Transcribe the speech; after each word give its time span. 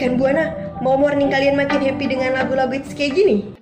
Rekan 0.00 0.16
Buana, 0.16 0.48
mau 0.80 0.96
morning 0.96 1.28
kalian 1.28 1.60
makin 1.60 1.76
happy 1.84 2.08
dengan 2.08 2.32
lagu-lagu 2.32 2.72
hits 2.72 2.96
kayak 2.96 3.20
gini? 3.20 3.52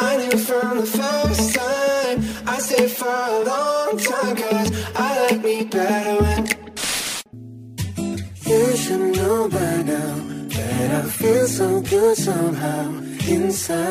I 0.00 0.16
knew 0.16 0.40
from 0.40 0.80
the 0.80 0.88
first 0.88 1.60
time. 1.60 2.24
I 2.48 2.56
stayed 2.56 2.88
for 2.88 3.04
a 3.04 3.44
long 3.44 4.00
time 4.00 4.32
Cause 4.32 4.72
I 4.96 5.28
like 5.28 5.44
me 5.44 5.68
better 5.68 6.16
when 6.24 6.48
You 8.48 8.64
should 8.80 9.12
know 9.12 9.44
by 9.52 9.84
now 9.84 10.24
That 10.56 10.88
I 10.88 11.02
feel 11.04 11.44
so 11.44 11.84
good 11.84 12.16
somehow 12.16 13.04
inside. 13.28 13.84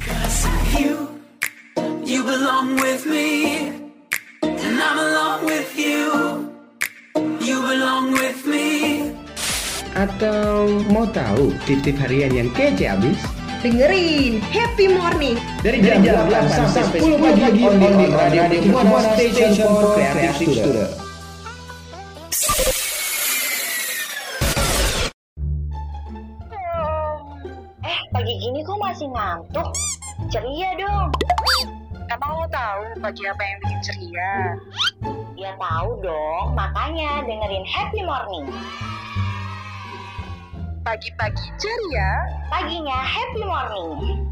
Cause 0.00 0.40
you, 0.80 1.20
you 2.08 2.24
belong 2.24 2.80
with 2.80 3.04
me 3.04 3.28
And 4.40 4.80
I'm 4.80 4.96
along 4.96 5.44
with 5.44 5.68
You 5.76 6.29
Atau 10.00 10.80
mau 10.88 11.04
tahu 11.04 11.52
tip-tip 11.68 11.92
harian 12.00 12.32
yang 12.32 12.48
kece 12.56 12.88
abis? 12.88 13.20
Dengerin 13.60 14.40
Happy 14.48 14.88
Morning 14.88 15.36
Dari 15.60 15.84
jam, 15.84 16.00
8 16.00 16.72
sampai 16.72 17.04
10 17.04 17.20
pagi 17.20 17.60
on 17.68 17.76
the 17.76 18.08
Radio 18.08 18.48
Perjuangan 18.48 19.04
Station 19.20 19.52
for 19.60 19.92
Creative 19.92 20.32
Student. 20.56 20.92
Eh, 27.84 28.00
pagi 28.08 28.34
gini 28.40 28.64
kok 28.64 28.80
masih 28.80 29.08
ngantuk? 29.12 29.68
Ceria 30.32 30.80
dong. 30.80 31.12
Emang 32.08 32.40
lo 32.40 32.48
tahu 32.48 32.80
pagi 33.04 33.22
apa 33.28 33.42
yang 33.44 33.58
bikin 33.68 33.78
ceria? 33.84 34.32
Ya 35.36 35.52
tahu 35.60 36.00
dong, 36.00 36.56
makanya 36.56 37.20
dengerin 37.28 37.68
Happy 37.68 38.00
Morning. 38.00 38.48
Pagi-pagi 40.80 41.44
ceria, 41.60 42.24
Paginya 42.48 43.04
Happy 43.04 43.44
Morning. 43.44 44.24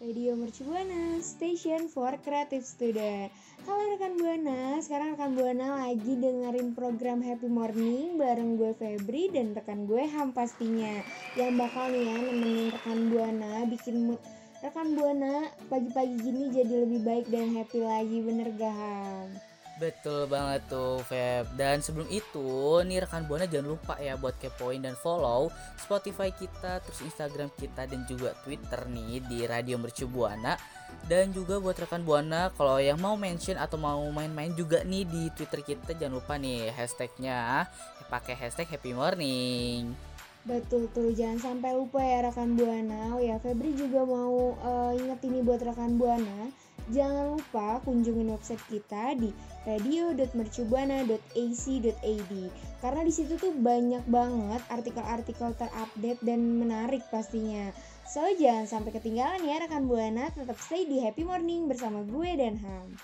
Radio 0.00 0.32
Mercu 0.32 0.64
Buana, 0.64 1.20
Station 1.20 1.92
for 1.92 2.16
Creative 2.24 2.64
Student. 2.64 3.28
Halo 3.68 3.84
rekan 3.92 4.16
Buana, 4.16 4.80
sekarang 4.80 5.12
rekan 5.12 5.36
Buana 5.36 5.84
lagi 5.84 6.16
dengerin 6.16 6.72
program 6.72 7.20
Happy 7.20 7.52
Morning 7.52 8.16
bareng 8.16 8.56
gue 8.56 8.72
Febri 8.80 9.28
dan 9.28 9.52
rekan 9.52 9.84
gue 9.84 10.00
Ham 10.00 10.32
pastinya. 10.32 11.04
Yang 11.36 11.52
bakal 11.60 11.92
nih 11.92 12.08
ya 12.08 12.16
nemenin 12.16 12.68
rekan 12.80 12.98
Buana 13.12 13.52
bikin 13.68 14.08
mood 14.08 14.20
rekan 14.64 14.96
Buana 14.96 15.52
pagi-pagi 15.68 16.16
gini 16.16 16.48
jadi 16.48 16.88
lebih 16.88 17.04
baik 17.04 17.28
dan 17.28 17.52
happy 17.52 17.84
lagi 17.84 18.24
bener 18.24 18.48
gak 18.56 18.72
Ham? 18.72 19.49
Betul 19.80 20.28
banget 20.28 20.68
tuh 20.68 21.00
Feb 21.08 21.56
Dan 21.56 21.80
sebelum 21.80 22.04
itu 22.12 22.84
nih 22.84 23.00
rekan 23.00 23.24
Buana 23.24 23.48
jangan 23.48 23.72
lupa 23.72 23.96
ya 23.96 24.12
buat 24.20 24.36
kepoin 24.36 24.84
dan 24.84 24.92
follow 24.92 25.48
Spotify 25.80 26.28
kita, 26.28 26.84
terus 26.84 27.00
Instagram 27.00 27.48
kita 27.56 27.88
dan 27.88 28.04
juga 28.04 28.36
Twitter 28.44 28.84
nih 28.92 29.24
di 29.24 29.48
Radio 29.48 29.80
Mercu 29.80 30.04
Buana 30.04 30.60
Dan 31.08 31.32
juga 31.32 31.56
buat 31.56 31.80
rekan 31.80 32.04
Buana 32.04 32.52
kalau 32.52 32.76
yang 32.76 33.00
mau 33.00 33.16
mention 33.16 33.56
atau 33.56 33.80
mau 33.80 34.04
main-main 34.12 34.52
juga 34.52 34.84
nih 34.84 35.08
di 35.08 35.32
Twitter 35.32 35.64
kita 35.64 35.96
jangan 35.96 36.20
lupa 36.20 36.36
nih 36.36 36.68
hashtagnya 36.76 37.64
pakai 38.12 38.36
hashtag 38.36 38.68
Happy 38.68 38.92
Morning 38.92 39.96
Betul 40.40 40.88
tuh, 40.96 41.12
jangan 41.12 41.36
sampai 41.36 41.76
lupa 41.76 42.00
ya 42.00 42.24
rekan 42.24 42.56
Buana. 42.56 43.12
Oh 43.12 43.20
ya, 43.20 43.36
Febri 43.44 43.76
juga 43.76 44.08
mau 44.08 44.56
eh, 44.56 44.96
inget 44.96 45.20
ini 45.28 45.44
buat 45.44 45.60
rekan 45.60 46.00
Buana. 46.00 46.48
Jangan 46.88 47.36
lupa 47.36 47.76
kunjungin 47.84 48.32
website 48.32 48.64
kita 48.72 49.20
di 49.20 49.28
radio.mercubuana.ac.id 49.68 52.32
karena 52.80 53.04
di 53.04 53.12
situ 53.12 53.36
tuh 53.36 53.52
banyak 53.52 54.00
banget 54.08 54.64
artikel-artikel 54.72 55.52
terupdate 55.56 56.20
dan 56.24 56.40
menarik 56.56 57.04
pastinya. 57.12 57.68
So 58.10 58.26
jangan 58.26 58.66
sampai 58.66 58.90
ketinggalan 58.96 59.46
ya 59.46 59.62
rekan 59.62 59.86
Buana, 59.86 60.34
tetap 60.34 60.58
stay 60.58 60.82
di 60.88 60.98
Happy 60.98 61.22
Morning 61.22 61.70
bersama 61.70 62.02
gue 62.02 62.30
dan 62.34 62.58
Ham. 62.58 62.98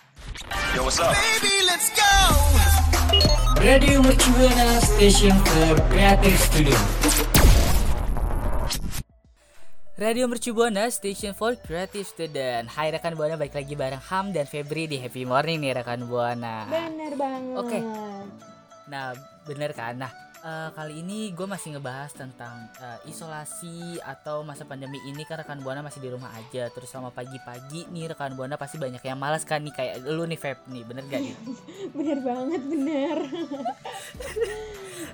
Baby, 0.74 1.54
let's 1.68 1.94
go! 1.94 2.16
Radio 3.62 4.02
Mercu 4.02 4.28
Buana 4.34 4.82
Station 4.82 5.36
for 5.46 5.78
Creative 5.92 6.38
Studio. 6.40 7.25
Radio 9.96 10.28
Mercu 10.28 10.52
Buana 10.52 10.92
Station 10.92 11.32
for 11.32 11.56
Creative 11.56 12.04
Student 12.04 12.68
Hai 12.68 12.92
rekan 12.92 13.16
Buana, 13.16 13.40
balik 13.40 13.56
lagi 13.56 13.72
bareng 13.72 14.04
Ham 14.12 14.28
dan 14.28 14.44
Febri 14.44 14.84
di 14.84 15.00
Happy 15.00 15.24
Morning 15.24 15.56
nih 15.56 15.72
rekan 15.72 16.04
Buana 16.04 16.68
Bener 16.68 17.16
banget. 17.16 17.56
Oke. 17.56 17.80
Nah, 18.92 19.16
bener 19.48 19.72
kan? 19.72 19.96
Nah, 19.96 20.12
eh, 20.44 20.68
kali 20.76 21.00
ini 21.00 21.32
gue 21.32 21.48
masih 21.48 21.80
ngebahas 21.80 22.12
tentang 22.12 22.68
eh, 22.76 23.08
isolasi 23.08 23.96
atau 24.04 24.44
masa 24.44 24.68
pandemi 24.68 25.00
ini 25.08 25.24
kan 25.24 25.40
rekan 25.40 25.64
buana 25.64 25.80
masih 25.80 26.04
di 26.04 26.12
rumah 26.12 26.28
aja. 26.36 26.68
Terus 26.68 26.92
sama 26.92 27.08
pagi-pagi 27.08 27.88
nih 27.88 28.12
rekan 28.12 28.36
buana 28.36 28.60
pasti 28.60 28.76
banyak 28.76 29.00
yang 29.00 29.16
malas 29.16 29.48
kan 29.48 29.64
nih 29.64 29.72
kayak 29.72 30.04
lu 30.12 30.28
nih 30.28 30.36
Feb 30.36 30.60
nih, 30.76 30.84
bener 30.84 31.08
gak 31.08 31.24
nih? 31.24 31.32
Bener 31.96 32.18
banget, 32.20 32.62
bener. 32.68 33.16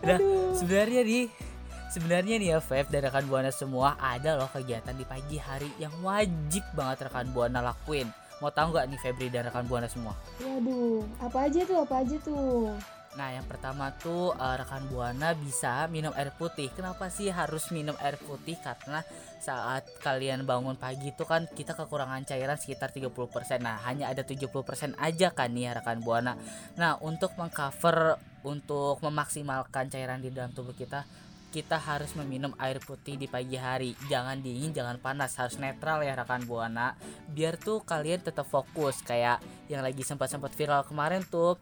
Nah, 0.02 0.18
sebenarnya 0.58 1.06
nih 1.06 1.51
Sebenarnya 1.92 2.40
nih 2.40 2.56
ya 2.56 2.58
Feb 2.64 2.88
dan 2.88 3.04
rekan 3.04 3.28
Buana 3.28 3.52
semua 3.52 4.00
ada 4.00 4.40
loh 4.40 4.48
kegiatan 4.48 4.96
di 4.96 5.04
pagi 5.04 5.36
hari 5.36 5.68
yang 5.76 5.92
wajib 6.00 6.64
banget 6.72 7.04
rekan 7.04 7.28
Buana 7.36 7.60
lakuin. 7.60 8.08
Mau 8.40 8.48
tahu 8.48 8.72
nggak 8.72 8.88
nih 8.88 9.00
Febri 9.04 9.28
dan 9.28 9.44
rekan 9.44 9.68
Buana 9.68 9.92
semua? 9.92 10.16
Waduh, 10.40 11.04
apa 11.20 11.52
aja 11.52 11.60
tuh, 11.68 11.84
apa 11.84 12.00
aja 12.00 12.16
tuh? 12.24 12.72
Nah, 13.12 13.28
yang 13.36 13.44
pertama 13.44 13.92
tuh 14.00 14.32
eh, 14.32 14.56
rekan 14.56 14.88
Buana 14.88 15.36
bisa 15.36 15.84
minum 15.92 16.16
air 16.16 16.32
putih. 16.32 16.72
Kenapa 16.72 17.12
sih 17.12 17.28
harus 17.28 17.68
minum 17.68 17.92
air 18.00 18.16
putih? 18.16 18.56
Karena 18.56 19.04
saat 19.36 19.84
kalian 20.00 20.48
bangun 20.48 20.80
pagi 20.80 21.12
itu 21.12 21.28
kan 21.28 21.44
kita 21.44 21.76
kekurangan 21.76 22.24
cairan 22.24 22.56
sekitar 22.56 22.88
30%. 22.88 23.12
Nah, 23.60 23.84
hanya 23.84 24.08
ada 24.08 24.24
70% 24.24 24.96
aja 24.96 25.28
kan 25.36 25.52
nih 25.52 25.68
ya 25.68 25.76
rekan 25.76 26.00
Buana. 26.00 26.40
Nah, 26.80 26.96
untuk 27.04 27.36
mengcover 27.36 28.16
untuk 28.48 28.96
memaksimalkan 29.04 29.92
cairan 29.92 30.24
di 30.24 30.32
dalam 30.32 30.56
tubuh 30.56 30.72
kita 30.72 31.04
kita 31.52 31.76
harus 31.76 32.16
meminum 32.16 32.56
air 32.56 32.80
putih 32.80 33.20
di 33.20 33.28
pagi 33.28 33.60
hari. 33.60 33.92
Jangan 34.08 34.40
dingin, 34.40 34.72
jangan 34.72 34.96
panas, 34.96 35.36
harus 35.36 35.60
netral 35.60 36.00
ya 36.00 36.16
rekan 36.16 36.48
Buana. 36.48 36.96
Biar 37.28 37.60
tuh 37.60 37.84
kalian 37.84 38.24
tetap 38.24 38.48
fokus 38.48 39.04
kayak 39.04 39.44
yang 39.68 39.84
lagi 39.84 40.00
sempat-sempat 40.00 40.56
viral 40.56 40.88
kemarin 40.88 41.20
tuh 41.28 41.60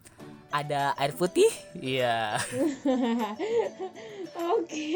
ada 0.51 0.99
air 0.99 1.15
putih 1.15 1.47
iya 1.79 2.35
Oke, 4.59 4.87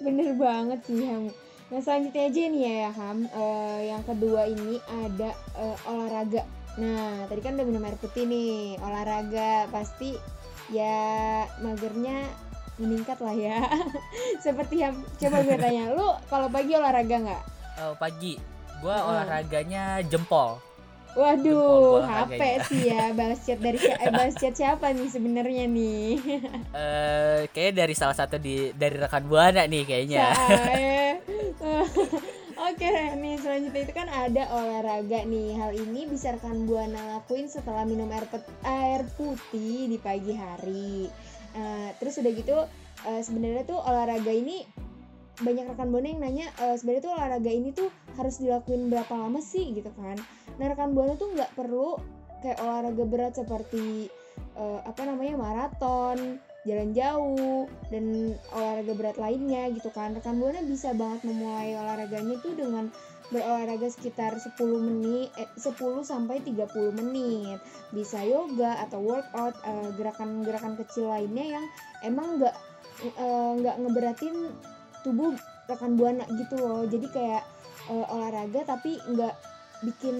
bener 0.00 0.36
banget 0.36 0.80
sih 0.84 1.08
Ham. 1.08 1.32
Nah 1.68 1.80
selanjutnya 1.80 2.28
aja 2.28 2.42
nih 2.48 2.62
ya 2.64 2.90
Ham, 2.92 3.18
Eh, 3.28 3.80
yang 3.92 4.02
kedua 4.04 4.44
ini 4.48 4.76
ada 4.88 5.32
eh, 5.56 5.76
olahraga. 5.88 6.44
Nah 6.80 7.28
tadi 7.28 7.40
kan 7.40 7.56
udah 7.56 7.66
minum 7.68 7.84
air 7.84 7.96
putih 7.96 8.24
nih, 8.28 8.76
olahraga 8.80 9.68
pasti 9.72 10.16
ya 10.68 11.44
magernya 11.64 12.47
meningkat 12.78 13.18
lah 13.20 13.34
ya. 13.34 13.62
Seperti 14.44 14.82
yang 14.82 14.94
coba 15.18 15.42
gue 15.42 15.56
tanya, 15.58 15.92
lu 15.92 16.06
kalau 16.26 16.48
pagi 16.48 16.72
olahraga 16.74 17.16
nggak? 17.18 17.42
Oh, 17.78 17.94
pagi 17.94 18.38
gua 18.78 18.94
Heeh. 18.94 19.08
olahraganya 19.10 20.02
jempol 20.06 20.62
Waduh, 21.18 21.42
Jempol 21.42 22.04
HP 22.06 22.42
sih 22.70 22.94
ya, 22.94 23.10
balas 23.10 23.42
chat 23.42 23.58
dari 23.58 23.74
si- 23.80 23.90
eh, 23.90 24.12
balas 24.12 24.38
chat 24.38 24.54
siapa 24.54 24.92
nih 24.94 25.08
sebenarnya 25.10 25.64
nih? 25.66 26.14
eh 26.78 27.38
kayaknya 27.50 27.74
dari 27.82 27.94
salah 27.98 28.14
satu 28.14 28.38
di 28.38 28.70
dari 28.70 28.94
rekan 28.94 29.26
buana 29.26 29.66
nih 29.66 29.82
kayaknya. 29.82 30.30
Oke, 32.68 32.90
nih 33.18 33.34
selanjutnya 33.40 33.82
itu 33.82 33.92
kan 33.96 34.06
ada 34.06 34.46
olahraga 34.52 35.26
nih. 35.26 35.58
Hal 35.58 35.74
ini 35.74 36.06
bisa 36.06 36.38
rekan 36.38 36.70
buana 36.70 37.18
lakuin 37.18 37.50
setelah 37.50 37.82
minum 37.82 38.06
air 38.14 38.28
pet- 38.30 38.54
air 38.62 39.02
putih 39.18 39.90
di 39.90 39.98
pagi 39.98 40.36
hari. 40.36 41.08
Eh, 41.58 41.90
terus 41.98 42.14
udah 42.22 42.32
gitu 42.32 42.56
eh, 43.10 43.22
sebenarnya 43.22 43.66
tuh 43.66 43.78
olahraga 43.82 44.30
ini 44.30 44.62
banyak 45.38 45.70
rekan 45.70 45.90
buana 45.90 46.06
yang 46.10 46.20
nanya 46.22 46.46
eh, 46.62 46.74
sebenarnya 46.78 47.02
tuh 47.10 47.14
olahraga 47.18 47.50
ini 47.50 47.70
tuh 47.74 47.88
harus 48.14 48.38
dilakuin 48.38 48.86
berapa 48.86 49.10
lama 49.10 49.42
sih 49.42 49.74
gitu 49.74 49.90
kan. 49.98 50.14
Nah 50.62 50.66
rekan 50.70 50.94
buana 50.94 51.18
tuh 51.18 51.34
nggak 51.34 51.58
perlu 51.58 51.98
kayak 52.46 52.62
olahraga 52.62 53.04
berat 53.06 53.34
seperti 53.34 54.06
eh, 54.54 54.80
apa 54.86 55.02
namanya 55.02 55.34
maraton, 55.34 56.38
jalan 56.62 56.90
jauh 56.94 57.66
dan 57.90 58.34
olahraga 58.54 58.92
berat 58.94 59.16
lainnya 59.18 59.74
gitu 59.74 59.90
kan 59.90 60.14
rekan 60.14 60.38
buana 60.38 60.62
bisa 60.62 60.94
banget 60.94 61.26
memulai 61.26 61.74
olahraganya 61.74 62.38
tuh 62.38 62.54
dengan 62.54 62.86
berolahraga 63.28 63.88
sekitar 63.92 64.36
10 64.40 64.56
menit 64.80 65.28
eh, 65.36 65.48
10 65.56 65.74
sampai 66.04 66.40
30 66.40 66.68
menit. 66.96 67.60
Bisa 67.92 68.24
yoga 68.24 68.80
atau 68.88 69.00
workout 69.04 69.56
eh, 69.64 69.90
gerakan-gerakan 69.96 70.80
kecil 70.80 71.12
lainnya 71.12 71.60
yang 71.60 71.64
emang 72.04 72.40
nggak 72.40 72.56
eh, 73.04 73.52
nggak 73.60 73.76
ngeberatin 73.84 74.52
tubuh 75.04 75.36
rekan 75.68 75.96
buana 76.00 76.24
gitu 76.40 76.56
loh. 76.56 76.88
Jadi 76.88 77.06
kayak 77.12 77.44
eh, 77.92 78.06
olahraga 78.08 78.64
tapi 78.64 78.96
nggak 78.96 79.34
bikin 79.78 80.16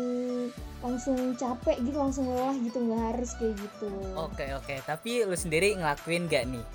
langsung 0.79 1.35
capek 1.35 1.83
gitu 1.83 1.99
langsung 1.99 2.31
lelah 2.31 2.55
gitu 2.63 2.79
nggak 2.79 3.03
harus 3.15 3.31
kayak 3.41 3.59
gitu. 3.59 3.91
Oke 4.15 4.47
oke, 4.55 4.75
tapi 4.87 5.27
lu 5.27 5.35
sendiri 5.35 5.75
ngelakuin 5.75 6.31
gak 6.31 6.47
nih? 6.47 6.67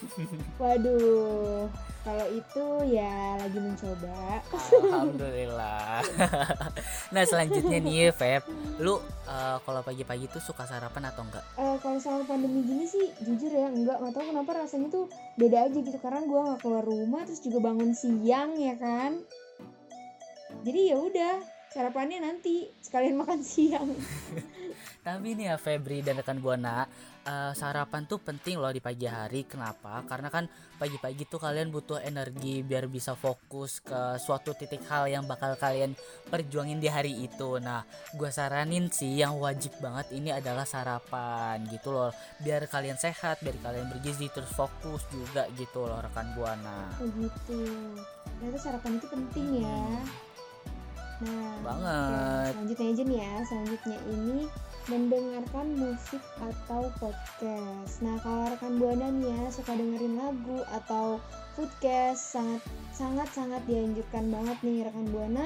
waduh 0.60 1.68
kalau 2.00 2.26
itu 2.32 2.64
ya 2.88 3.36
lagi 3.36 3.58
mencoba. 3.60 4.40
Alhamdulillah. 4.56 6.00
nah 7.14 7.22
selanjutnya 7.28 7.78
nih 7.80 8.08
Feb, 8.12 8.48
lu 8.80 8.96
eh, 9.28 9.56
kalau 9.60 9.80
pagi-pagi 9.84 10.32
tuh 10.32 10.40
suka 10.40 10.64
sarapan 10.64 11.12
atau 11.12 11.22
enggak? 11.28 11.44
Eh, 11.60 11.76
kalau 11.84 12.00
sama 12.00 12.24
pandemi 12.24 12.64
gini 12.64 12.88
sih 12.88 13.12
jujur 13.20 13.52
ya 13.52 13.68
enggak. 13.68 14.00
Nggak 14.00 14.14
tahu 14.16 14.24
kenapa 14.32 14.50
rasanya 14.64 14.88
tuh 14.88 15.04
beda 15.36 15.68
aja 15.68 15.78
gitu. 15.78 15.98
Karena 16.00 16.24
gua 16.24 16.40
nggak 16.52 16.60
keluar 16.64 16.84
rumah 16.88 17.22
terus 17.28 17.44
juga 17.44 17.58
bangun 17.68 17.92
siang 17.92 18.56
ya 18.56 18.74
kan? 18.80 19.20
Jadi 20.64 20.80
ya 20.92 20.96
udah 20.96 21.59
sarapannya 21.70 22.18
nanti 22.18 22.66
sekalian 22.82 23.22
makan 23.22 23.40
siang 23.50 23.94
Tapi 25.00 25.32
nih 25.32 25.48
ya 25.48 25.56
Febri 25.56 26.04
dan 26.04 26.20
rekan 26.20 26.44
Buana, 26.44 26.84
eh, 27.24 27.52
sarapan 27.56 28.04
tuh 28.04 28.20
penting 28.20 28.60
loh 28.60 28.68
di 28.68 28.84
pagi 28.84 29.08
hari. 29.08 29.48
Kenapa? 29.48 30.04
Karena 30.04 30.28
kan 30.28 30.44
pagi-pagi 30.76 31.24
tuh 31.24 31.40
kalian 31.40 31.72
butuh 31.72 32.04
energi 32.04 32.60
biar 32.60 32.84
bisa 32.84 33.16
fokus 33.16 33.80
ke 33.80 34.20
suatu 34.20 34.52
titik 34.52 34.84
hal 34.92 35.08
yang 35.08 35.24
bakal 35.24 35.56
kalian 35.56 35.96
perjuangin 36.28 36.84
di 36.84 36.92
hari 36.92 37.16
itu. 37.16 37.56
Nah, 37.56 37.80
gua 38.12 38.28
saranin 38.28 38.92
sih 38.92 39.24
yang 39.24 39.40
wajib 39.40 39.72
banget 39.80 40.12
ini 40.12 40.36
adalah 40.36 40.68
sarapan 40.68 41.64
gitu 41.72 41.96
loh. 41.96 42.12
Biar 42.44 42.68
kalian 42.68 43.00
sehat, 43.00 43.40
biar 43.40 43.56
kalian 43.64 43.88
bergizi 43.88 44.28
terus 44.28 44.52
fokus 44.52 45.08
juga 45.08 45.48
gitu 45.56 45.88
loh 45.88 45.96
rekan 46.04 46.28
Buana. 46.36 46.92
begitu 47.00 47.60
ternyata 48.40 48.58
sarapan 48.60 48.96
itu 48.96 49.06
penting 49.08 49.46
ya 49.64 49.80
nah 51.20 51.52
Banget. 51.60 52.52
oke, 52.52 52.52
selanjutnya 52.56 52.88
aja 52.88 53.02
nih 53.04 53.18
ya. 53.20 53.34
Selanjutnya 53.44 53.98
ini 54.08 54.38
mendengarkan 54.88 55.66
musik 55.76 56.22
atau 56.40 56.88
podcast. 56.96 57.94
Nah 58.00 58.16
kalau 58.24 58.48
rekan 58.48 58.80
buana 58.80 59.06
nih 59.12 59.28
ya 59.28 59.42
suka 59.52 59.76
dengerin 59.76 60.16
lagu 60.16 60.58
atau 60.72 61.20
podcast 61.54 62.20
sangat 62.34 62.62
sangat 62.96 63.28
sangat 63.30 63.62
dianjurkan 63.68 64.32
banget 64.32 64.58
nih 64.64 64.88
rekan 64.88 65.06
buana 65.12 65.44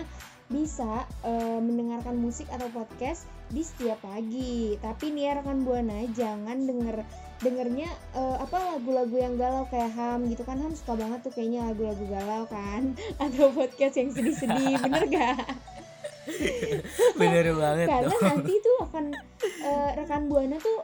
bisa 0.52 1.08
eh, 1.24 1.58
mendengarkan 1.58 2.20
musik 2.20 2.46
atau 2.54 2.70
podcast 2.70 3.26
di 3.50 3.66
setiap 3.66 3.98
pagi. 4.06 4.78
Tapi 4.78 5.10
nih 5.10 5.22
ya 5.26 5.32
rekan 5.42 5.66
buana 5.66 6.06
jangan 6.14 6.64
denger 6.64 7.02
dengernya 7.44 7.90
eh, 8.16 8.36
apa 8.40 8.56
lagu-lagu 8.56 9.12
yang 9.12 9.36
galau 9.36 9.68
kayak 9.68 9.92
Ham 9.92 10.24
gitu 10.32 10.42
kan 10.48 10.56
Ham 10.56 10.72
suka 10.72 10.96
banget 10.96 11.20
tuh 11.20 11.32
kayaknya 11.36 11.68
lagu-lagu 11.68 12.04
galau 12.08 12.48
kan 12.48 12.96
atau 13.24 13.52
podcast 13.52 13.94
yang 14.00 14.08
sedih-sedih 14.10 14.80
bener 14.84 15.04
gak? 15.12 15.38
Bener 17.20 17.46
banget 17.52 17.86
karena 17.92 18.16
dong. 18.16 18.24
nanti 18.24 18.52
tuh 18.64 18.76
akan 18.88 19.04
eh, 19.44 19.90
rekan 20.00 20.24
buana 20.32 20.56
tuh 20.56 20.78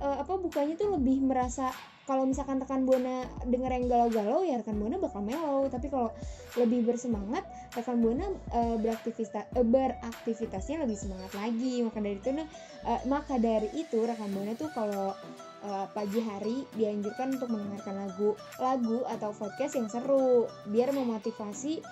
eh, 0.00 0.16
apa 0.24 0.32
bukannya 0.40 0.74
tuh 0.80 0.96
lebih 0.96 1.20
merasa 1.20 1.68
kalau 2.06 2.22
misalkan 2.22 2.62
rekan 2.62 2.86
buana 2.86 3.26
denger 3.42 3.70
yang 3.82 3.86
galau-galau 3.90 4.46
ya 4.46 4.62
rekan 4.62 4.78
buana 4.78 4.96
bakal 5.02 5.26
mellow 5.26 5.66
tapi 5.66 5.90
kalau 5.90 6.14
lebih 6.54 6.86
bersemangat 6.86 7.42
rekan 7.74 7.98
buana 7.98 8.30
eh, 8.54 8.76
beraktivitas 8.78 9.50
eh, 9.50 9.66
beraktivitasnya 9.66 10.86
lebih 10.86 10.96
semangat 10.96 11.34
lagi 11.34 11.82
maka 11.82 11.98
dari 11.98 12.16
itu 12.22 12.30
nah, 12.30 12.46
eh, 12.86 13.00
maka 13.10 13.34
dari 13.42 13.68
itu 13.74 13.98
rekan 14.06 14.30
buana 14.30 14.54
tuh 14.54 14.70
kalau 14.70 15.18
eh, 15.66 15.86
pagi 15.90 16.22
hari 16.22 16.62
dianjurkan 16.78 17.34
untuk 17.34 17.50
mendengarkan 17.50 18.06
lagu 18.06 18.38
lagu 18.62 19.02
atau 19.10 19.34
podcast 19.34 19.74
yang 19.74 19.90
seru 19.90 20.46
biar 20.70 20.94
memotivasi 20.94 21.82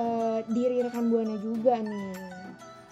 eh, 0.00 0.38
diri 0.48 0.80
rekan 0.80 1.12
buana 1.12 1.36
juga 1.36 1.76
nih 1.78 2.16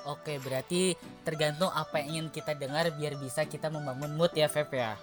Oke, 0.07 0.39
berarti 0.39 0.95
tergantung 1.27 1.67
apa 1.75 1.99
yang 1.99 2.09
ingin 2.15 2.27
kita 2.31 2.55
dengar 2.55 2.95
biar 2.95 3.19
bisa 3.19 3.43
kita 3.43 3.67
membangun 3.75 4.15
mood 4.15 4.31
ya 4.39 4.47
Feb 4.47 4.71
ya. 4.71 4.95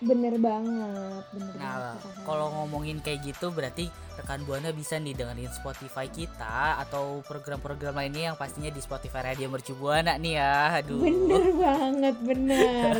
Bener 0.00 0.38
banget 0.38 1.24
bener 1.28 1.52
Nah, 1.54 1.74
banget 1.92 2.22
kalau 2.22 2.46
ngomongin 2.52 2.98
kayak 2.98 3.18
gitu 3.24 3.50
berarti 3.50 3.86
rekan 4.14 4.42
Buana 4.42 4.70
bisa 4.70 4.94
nih 4.96 5.10
dengerin 5.12 5.50
Spotify 5.52 6.06
kita 6.06 6.54
atau 6.78 7.18
program-program 7.22 7.94
lainnya 7.96 8.22
yang 8.24 8.36
pastinya 8.36 8.66
di 8.68 8.78
Spotify 8.78 9.26
Radio 9.28 9.46
Mercu 9.46 9.74
Buana 9.74 10.14
nih 10.14 10.34
ya. 10.34 10.54
Aduh. 10.76 10.98
Bener 11.00 11.46
banget, 11.52 12.16
bener. 12.20 12.94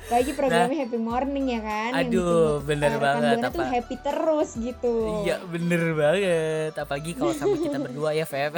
Apalagi 0.00 0.30
programnya 0.32 0.78
Happy 0.80 0.94
Morning 0.96 1.46
ya 1.48 1.60
kan. 1.60 1.90
Aduh, 1.96 2.58
bikin, 2.60 2.66
bener 2.68 2.90
rekan 2.92 3.02
banget, 3.04 3.22
Buana 3.32 3.48
tuh 3.48 3.60
apa- 3.60 3.72
happy 3.72 3.96
terus 4.00 4.50
gitu. 4.56 4.94
Iya, 5.22 5.36
bener 5.44 5.82
banget. 5.92 6.72
Apalagi 6.76 7.10
kalau 7.12 7.32
sama 7.32 7.54
kita 7.56 7.78
berdua 7.84 8.10
ya, 8.12 8.22
Feb. 8.24 8.54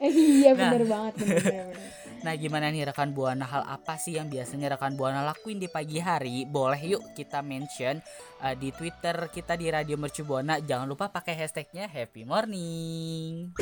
iya 0.00 0.50
Nah. 0.52 0.58
bener 0.68 0.82
banget, 0.84 1.12
bener, 1.16 1.36
bener, 1.36 1.66
bener. 1.68 2.06
Nah, 2.26 2.34
gimana 2.34 2.66
nih 2.74 2.90
rekan 2.90 3.14
Buana 3.14 3.46
hal 3.46 3.62
apa 3.62 3.94
sih 3.94 4.18
yang 4.18 4.26
biasanya 4.26 4.74
rekan 4.74 4.98
Buana 4.98 5.22
lakuin 5.22 5.62
di 5.62 5.70
pagi 5.70 6.02
hari? 6.02 6.42
Boleh 6.42 6.98
yuk 6.98 7.02
kita 7.14 7.46
mention 7.46 8.02
uh, 8.42 8.54
di 8.58 8.74
Twitter 8.74 9.30
kita 9.30 9.54
di 9.54 9.70
Radio 9.70 9.94
Mercu 9.94 10.26
Buana. 10.26 10.58
Jangan 10.58 10.90
lupa 10.90 11.06
pakai 11.14 11.38
hashtagnya 11.38 11.86
Happy 11.86 12.26
Morning. 12.26 13.54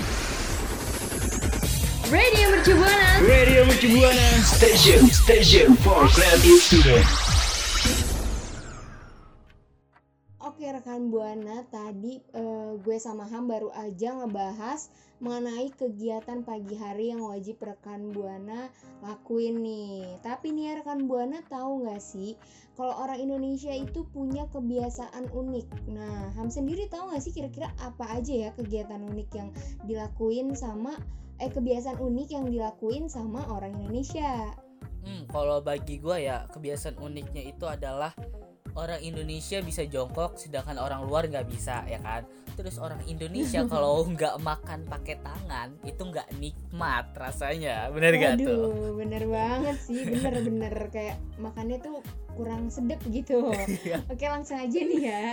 Radio 2.09 2.47
Mercu 2.55 2.73
Buana. 2.81 3.11
Radio 3.21 3.61
Mercu 3.69 3.89
Buana 3.93 4.29
Station 4.41 5.05
Station 5.11 5.75
for 5.83 6.07
Creative 6.15 6.61
Student 6.63 7.07
Oke 10.47 10.73
rekan 10.73 11.13
Buana, 11.13 11.69
tadi 11.69 12.23
eh, 12.33 12.73
gue 12.81 12.97
sama 13.03 13.29
Ham 13.29 13.45
baru 13.45 13.69
aja 13.75 14.15
ngebahas 14.17 14.89
mengenai 15.17 15.73
kegiatan 15.73 16.45
pagi 16.45 16.77
hari 16.77 17.09
yang 17.13 17.25
wajib 17.25 17.57
rekan 17.65 18.13
Buana 18.13 18.69
lakuin 19.01 19.65
nih. 19.65 20.21
Tapi 20.21 20.53
nih 20.53 20.65
ya 20.69 20.73
rekan 20.85 21.09
Buana 21.09 21.41
tahu 21.49 21.89
nggak 21.89 22.03
sih 22.03 22.37
kalau 22.77 22.93
orang 23.01 23.25
Indonesia 23.25 23.73
itu 23.73 24.05
punya 24.13 24.45
kebiasaan 24.53 25.33
unik. 25.33 25.89
Nah, 25.97 26.33
Ham 26.37 26.53
sendiri 26.53 26.87
tahu 26.93 27.09
nggak 27.09 27.23
sih 27.25 27.33
kira-kira 27.33 27.73
apa 27.81 28.05
aja 28.13 28.49
ya 28.49 28.51
kegiatan 28.53 29.01
unik 29.01 29.29
yang 29.33 29.49
dilakuin 29.89 30.53
sama 30.53 31.01
eh 31.41 31.49
kebiasaan 31.53 32.01
unik 32.01 32.29
yang 32.33 32.45
dilakuin 32.49 33.09
sama 33.09 33.45
orang 33.49 33.73
Indonesia? 33.81 34.53
Hmm, 35.07 35.25
kalau 35.33 35.65
bagi 35.65 35.97
gua 36.03 36.21
ya 36.21 36.37
kebiasaan 36.53 37.01
uniknya 37.01 37.49
itu 37.49 37.65
adalah 37.65 38.13
orang 38.77 39.01
Indonesia 39.01 39.59
bisa 39.65 39.83
jongkok 39.89 40.37
sedangkan 40.37 40.77
orang 40.77 41.03
luar 41.09 41.27
nggak 41.27 41.49
bisa 41.49 41.83
ya 41.89 41.99
kan. 42.05 42.29
Terus 42.57 42.77
orang 42.77 43.01
Indonesia 43.09 43.65
kalau 43.73 44.05
nggak 44.05 44.37
makan 44.41 44.85
pakai 44.85 45.17
tangan 45.25 45.77
itu 45.83 46.03
nggak 46.05 46.29
nikmat 46.37 47.11
rasanya. 47.17 47.89
Bener 47.91 48.13
gak 48.21 48.41
tuh? 48.41 48.97
Bener 48.97 49.25
banget 49.29 49.77
sih, 49.81 50.05
bener-bener 50.05 50.75
kayak 50.95 51.17
makannya 51.41 51.81
tuh 51.81 52.05
kurang 52.37 52.69
sedep 52.69 53.01
gitu. 53.09 53.49
Iya. 53.87 54.03
Oke 54.09 54.27
langsung 54.29 54.59
aja 54.61 54.79
nih 54.79 55.03
ya, 55.05 55.27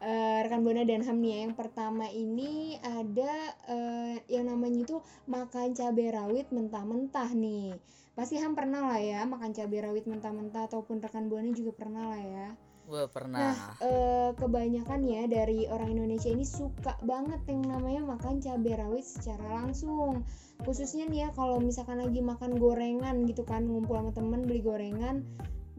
Eh, 0.00 0.38
rekan 0.46 0.64
Bona 0.64 0.82
dan 0.88 1.04
Ham 1.04 1.20
nih 1.20 1.30
ya. 1.30 1.38
Yang 1.46 1.54
pertama 1.60 2.08
ini 2.08 2.80
ada 2.80 3.32
eh, 3.68 4.16
yang 4.32 4.48
namanya 4.48 4.88
itu 4.88 4.96
makan 5.28 5.76
cabai 5.76 6.08
rawit 6.08 6.48
mentah-mentah 6.48 7.30
nih. 7.36 7.76
Pasti 8.16 8.40
Ham 8.40 8.56
pernah 8.56 8.88
lah 8.90 9.00
ya 9.00 9.22
makan 9.28 9.52
cabai 9.52 9.80
rawit 9.84 10.04
mentah-mentah 10.08 10.66
ataupun 10.66 11.04
rekan 11.04 11.28
Buana 11.28 11.52
juga 11.52 11.72
pernah 11.76 12.08
lah 12.10 12.22
ya. 12.24 12.48
Wah 12.90 13.06
pernah. 13.06 13.54
Eh, 13.78 14.34
kebanyakan 14.34 15.06
ya 15.06 15.22
dari 15.30 15.70
orang 15.70 15.94
Indonesia 15.94 16.26
ini 16.26 16.42
suka 16.42 16.98
banget 17.06 17.38
yang 17.46 17.62
namanya 17.62 18.02
makan 18.02 18.42
cabai 18.42 18.74
rawit 18.74 19.06
secara 19.06 19.62
langsung. 19.62 20.26
Khususnya 20.66 21.06
nih 21.06 21.24
ya 21.24 21.28
kalau 21.30 21.62
misalkan 21.62 22.02
lagi 22.02 22.18
makan 22.18 22.58
gorengan 22.58 23.22
gitu 23.30 23.46
kan 23.46 23.62
ngumpul 23.62 23.94
sama 23.94 24.10
temen 24.10 24.42
beli 24.42 24.58
gorengan 24.58 25.22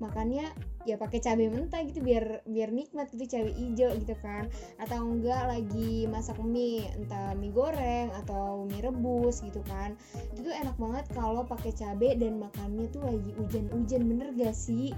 makannya 0.02 0.50
ya 0.90 0.98
pakai 0.98 1.22
cabai 1.22 1.46
mentah 1.54 1.86
gitu 1.86 2.02
biar 2.02 2.42
biar 2.50 2.74
nikmat 2.74 3.14
gitu 3.14 3.28
cabai 3.28 3.54
hijau 3.60 3.92
gitu 4.00 4.16
kan. 4.24 4.48
Atau 4.80 5.04
enggak 5.04 5.52
lagi 5.52 6.08
masak 6.08 6.40
mie 6.40 6.88
entah 6.96 7.36
mie 7.36 7.52
goreng 7.52 8.08
atau 8.24 8.64
mie 8.72 8.80
rebus 8.80 9.44
gitu 9.44 9.60
kan. 9.68 10.00
Itu 10.32 10.48
tuh 10.48 10.56
enak 10.56 10.80
banget 10.80 11.06
kalau 11.12 11.44
pakai 11.44 11.76
cabai 11.76 12.16
dan 12.16 12.40
makannya 12.40 12.88
tuh 12.88 13.04
lagi 13.04 13.36
hujan-hujan 13.36 14.02
bener 14.08 14.32
gak 14.40 14.56
sih 14.56 14.96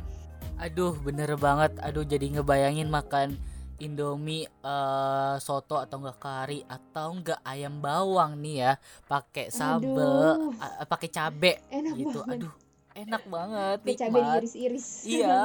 Aduh 0.63 0.95
bener 1.03 1.35
banget. 1.35 1.75
Aduh 1.83 2.07
jadi 2.07 2.25
ngebayangin 2.39 2.87
makan 2.87 3.35
Indomie 3.81 4.47
eh, 4.47 5.35
soto 5.43 5.75
atau 5.75 5.99
enggak 5.99 6.19
kari 6.23 6.63
atau 6.63 7.19
enggak 7.19 7.39
ayam 7.43 7.83
bawang 7.83 8.39
nih 8.39 8.55
ya 8.63 8.71
pakai 9.11 9.51
sambel 9.51 10.39
pakai 10.87 11.09
cabe 11.11 11.59
enak 11.67 11.93
gitu. 11.99 12.23
banget 12.23 12.37
Aduh 12.39 12.53
enak 12.93 13.23
banget 13.27 13.77
pakai 13.81 13.97
cabai 13.97 14.21
nikmat. 14.21 14.33
diiris-iris 14.39 14.87
Iya. 15.03 15.39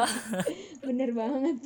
bener 0.87 1.10
banget 1.16 1.56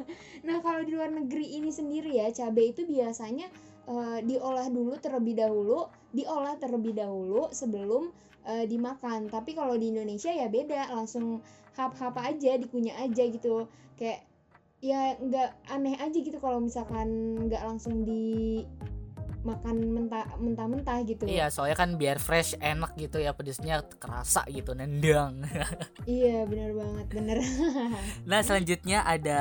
nah 0.46 0.56
kalau 0.62 0.80
di 0.80 0.94
luar 0.94 1.10
negeri 1.10 1.58
ini 1.58 1.68
sendiri 1.68 2.16
ya 2.16 2.30
cabai 2.32 2.72
itu 2.72 2.86
biasanya 2.86 3.50
eh, 3.90 4.18
diolah 4.24 4.70
dulu 4.72 4.94
terlebih 5.02 5.36
dahulu 5.36 5.84
diolah 6.14 6.56
terlebih 6.56 6.96
dahulu 6.96 7.50
sebelum 7.52 8.08
eh, 8.46 8.64
dimakan 8.64 9.28
tapi 9.28 9.52
kalau 9.52 9.76
di 9.76 9.90
Indonesia 9.92 10.30
ya 10.32 10.46
beda 10.48 10.94
langsung 10.94 11.42
hap-hap 11.76 12.16
aja 12.20 12.56
dikunyah 12.60 13.00
aja 13.04 13.24
gitu 13.28 13.68
kayak 13.96 14.24
ya 14.82 15.14
nggak 15.16 15.50
aneh 15.70 15.94
aja 15.94 16.18
gitu 16.18 16.36
kalau 16.42 16.58
misalkan 16.58 17.38
nggak 17.46 17.62
langsung 17.62 18.02
di 18.02 18.66
makan 19.42 19.76
mentah 19.90 20.26
mentah-mentah 20.38 21.02
gitu 21.02 21.26
Iya, 21.26 21.50
soalnya 21.50 21.74
kan 21.74 21.98
biar 21.98 22.22
fresh, 22.22 22.54
enak 22.62 22.94
gitu 22.94 23.18
ya, 23.18 23.34
pedesnya 23.34 23.82
kerasa 23.98 24.46
gitu, 24.46 24.70
nendang. 24.70 25.42
Iya, 26.06 26.46
bener 26.46 26.74
banget 26.74 27.06
bener 27.10 27.38
nah, 28.30 28.42
selanjutnya 28.42 29.02
ada 29.02 29.40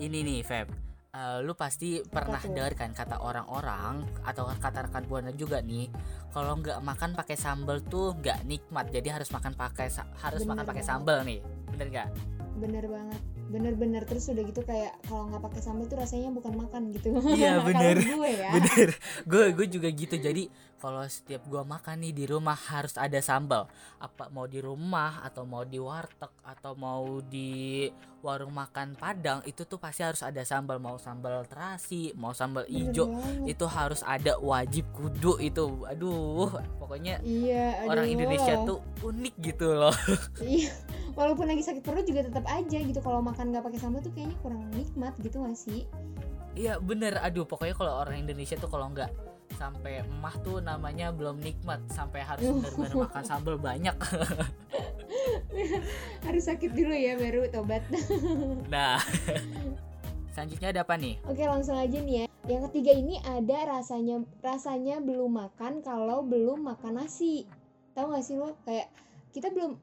ini 0.00 0.20
nih, 0.20 0.40
Feb. 0.44 0.91
Eh, 1.12 1.44
lu 1.44 1.52
pasti 1.52 2.00
pernah 2.00 2.40
dengar 2.40 2.72
kan 2.72 2.96
kata 2.96 3.20
orang-orang 3.20 4.00
atau 4.24 4.48
kata 4.48 4.88
rekan 4.88 5.04
buana 5.04 5.28
juga 5.28 5.60
nih, 5.60 5.92
kalau 6.32 6.56
nggak 6.56 6.80
makan 6.80 7.12
pakai 7.12 7.36
sambal 7.36 7.84
tuh 7.84 8.16
nggak 8.16 8.48
nikmat. 8.48 8.88
Jadi 8.88 9.12
harus 9.12 9.28
makan 9.28 9.52
pakai 9.52 9.92
harus 9.92 10.40
Bener 10.40 10.50
makan 10.56 10.64
pakai 10.72 10.80
sambal 10.80 11.20
nih. 11.20 11.44
Bener 11.68 11.86
nggak? 11.92 12.08
bener 12.52 12.84
banget 12.84 13.20
bener-bener 13.52 14.02
terus 14.08 14.32
udah 14.32 14.40
gitu 14.48 14.64
kayak 14.64 14.96
kalau 15.04 15.28
nggak 15.28 15.44
pakai 15.44 15.60
sambal 15.60 15.84
tuh 15.84 16.00
rasanya 16.00 16.32
bukan 16.32 16.56
makan 16.56 16.88
gitu 16.96 17.12
Iya, 17.36 17.60
bener. 17.68 18.00
gue 18.00 18.30
ya 18.32 18.50
Bener. 18.56 18.88
Gue 19.28 19.44
gue 19.52 19.66
juga 19.68 19.88
gitu. 19.92 20.16
Jadi 20.16 20.48
kalau 20.82 21.06
setiap 21.06 21.46
gua 21.46 21.62
makan 21.62 22.02
nih 22.02 22.10
di 22.10 22.24
rumah 22.26 22.58
harus 22.58 22.98
ada 22.98 23.22
sambal. 23.22 23.70
Apa 24.02 24.26
mau 24.34 24.50
di 24.50 24.58
rumah 24.58 25.22
atau 25.22 25.46
mau 25.46 25.62
di 25.62 25.78
warteg 25.78 26.34
atau 26.42 26.74
mau 26.74 27.22
di 27.22 27.86
warung 28.18 28.50
makan 28.54 28.94
Padang 28.98 29.46
itu 29.46 29.62
tuh 29.62 29.78
pasti 29.78 30.02
harus 30.02 30.26
ada 30.26 30.42
sambal. 30.42 30.82
Mau 30.82 30.98
sambal 30.98 31.46
terasi, 31.46 32.10
mau 32.18 32.34
sambal 32.34 32.66
ijo 32.66 33.06
banget. 33.14 33.54
itu 33.54 33.66
harus 33.70 34.02
ada 34.02 34.34
wajib 34.42 34.90
kudu 34.90 35.38
itu. 35.38 35.86
Aduh, 35.86 36.50
pokoknya 36.82 37.22
iya 37.22 37.86
orang 37.86 38.10
aduh. 38.10 38.14
Indonesia 38.18 38.54
tuh 38.66 38.78
unik 39.06 39.34
gitu 39.38 39.66
loh. 39.78 39.94
iya 40.42 40.74
walaupun 41.12 41.44
lagi 41.44 41.60
sakit 41.60 41.84
perut 41.84 42.08
juga 42.08 42.24
tetap 42.24 42.44
aja 42.48 42.78
gitu 42.80 43.00
kalau 43.04 43.20
makan 43.20 43.41
nggak 43.50 43.64
pakai 43.66 43.80
sambal 43.80 44.00
tuh 44.04 44.12
kayaknya 44.14 44.36
kurang 44.44 44.62
nikmat 44.76 45.14
gitu 45.18 45.42
gak 45.42 45.58
sih 45.58 45.82
Iya 46.52 46.76
bener. 46.84 47.16
Aduh, 47.24 47.48
pokoknya 47.48 47.72
kalau 47.72 48.04
orang 48.04 48.28
Indonesia 48.28 48.60
tuh 48.60 48.68
kalau 48.68 48.92
nggak 48.92 49.08
sampai 49.56 50.00
emah 50.00 50.34
tuh 50.40 50.64
namanya 50.64 51.12
belum 51.12 51.40
nikmat 51.40 51.80
sampai 51.92 52.24
harus 52.24 52.44
benar-benar 52.44 53.08
makan 53.08 53.24
sambal 53.24 53.56
banyak. 53.60 53.96
harus 56.26 56.44
sakit 56.48 56.72
dulu 56.72 56.94
ya 56.96 57.20
baru 57.20 57.44
tobat 57.52 57.84
Nah, 58.72 58.96
selanjutnya 60.32 60.72
ada 60.72 60.80
apa 60.84 60.96
nih? 60.96 61.20
Oke 61.28 61.44
langsung 61.44 61.76
aja 61.76 61.98
nih 62.00 62.24
ya. 62.24 62.26
Yang 62.48 62.72
ketiga 62.72 62.92
ini 62.96 63.16
ada 63.22 63.78
rasanya 63.78 64.24
rasanya 64.40 64.98
belum 64.98 65.30
makan 65.30 65.84
kalau 65.84 66.24
belum 66.24 66.64
makan 66.64 67.04
nasi. 67.04 67.44
Tahu 67.92 68.12
gak 68.12 68.24
sih 68.24 68.40
lo 68.40 68.56
kayak 68.64 68.88
kita 69.36 69.52
belum 69.52 69.76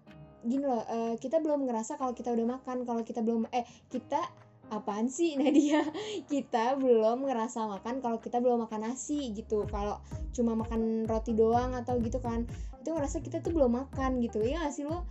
gini 0.46 0.63
loh 0.63 0.84
eh, 0.88 1.15
kita 1.19 1.43
belum 1.43 1.67
ngerasa 1.67 2.00
kalau 2.00 2.15
kita 2.15 2.31
udah 2.31 2.60
makan 2.60 2.88
kalau 2.88 3.03
kita 3.03 3.19
belum 3.19 3.48
eh 3.51 3.67
kita 3.91 4.24
apaan 4.69 5.10
sih 5.10 5.36
Nadia? 5.39 5.81
Kita 6.29 6.77
belum 6.77 7.25
ngerasa 7.25 7.65
makan 7.65 8.00
kalau 8.00 8.17
kita 8.22 8.38
belum 8.39 8.69
makan 8.69 8.89
nasi 8.93 9.34
gitu. 9.34 9.65
Kalau 9.67 10.00
cuma 10.31 10.53
makan 10.53 11.10
roti 11.10 11.34
doang 11.34 11.74
atau 11.75 11.98
gitu 12.00 12.22
kan 12.22 12.46
itu 12.79 12.96
ngerasa 12.96 13.19
kita 13.19 13.43
tuh 13.43 13.51
belum 13.51 13.75
makan 13.75 14.24
gitu. 14.24 14.39
Ya 14.46 14.63
gak 14.63 14.74
sih 14.74 14.86
lo? 14.88 15.03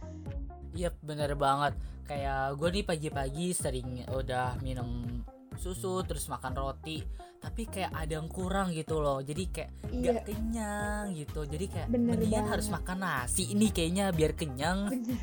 Iya 0.73 0.95
bener 1.03 1.35
banget. 1.35 1.75
Kayak 2.09 2.57
gue 2.57 2.69
nih 2.81 2.85
pagi-pagi 2.87 3.47
sering 3.53 4.09
udah 4.09 4.57
minum 4.65 5.21
susu 5.59 6.01
terus 6.07 6.31
makan 6.31 6.55
roti. 6.55 7.03
Tapi 7.39 7.71
kayak 7.71 7.95
ada 7.95 8.19
yang 8.19 8.27
kurang 8.27 8.75
gitu 8.75 8.99
loh. 8.99 9.23
Jadi 9.23 9.45
kayak 9.51 9.71
iya. 9.95 10.11
gak 10.11 10.25
kenyang 10.27 11.05
gitu. 11.15 11.41
Jadi 11.47 11.67
kayak 11.71 11.89
Bener 11.91 12.19
mendingan 12.19 12.43
banget. 12.47 12.53
harus 12.55 12.67
makan 12.71 12.99
nasi 12.99 13.45
ini 13.55 13.67
kayaknya 13.71 14.11
biar 14.11 14.33
kenyang. 14.35 14.91
Bener. 14.91 15.21